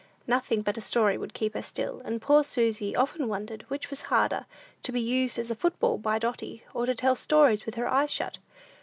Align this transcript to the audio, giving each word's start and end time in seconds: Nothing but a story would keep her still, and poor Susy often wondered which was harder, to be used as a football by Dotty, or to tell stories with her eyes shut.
Nothing 0.25 0.63
but 0.63 0.79
a 0.79 0.81
story 0.81 1.15
would 1.15 1.35
keep 1.35 1.53
her 1.53 1.61
still, 1.61 2.01
and 2.03 2.19
poor 2.23 2.43
Susy 2.43 2.95
often 2.95 3.27
wondered 3.27 3.65
which 3.67 3.91
was 3.91 4.01
harder, 4.09 4.47
to 4.81 4.91
be 4.91 4.99
used 4.99 5.37
as 5.37 5.51
a 5.51 5.55
football 5.55 5.99
by 5.99 6.17
Dotty, 6.17 6.63
or 6.73 6.87
to 6.87 6.95
tell 6.95 7.13
stories 7.13 7.67
with 7.67 7.75
her 7.75 7.87
eyes 7.87 8.09
shut. 8.09 8.39